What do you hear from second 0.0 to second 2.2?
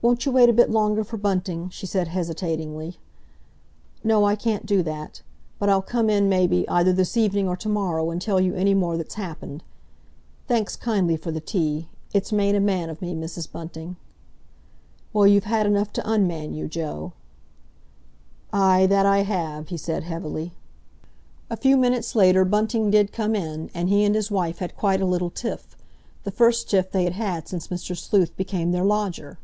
"Won't you wait a bit longer for Bunting?" she said